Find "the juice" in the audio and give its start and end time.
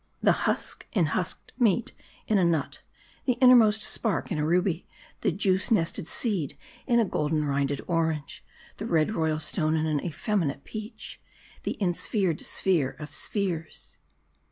5.21-5.69